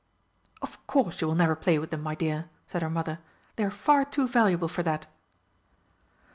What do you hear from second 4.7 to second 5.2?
that."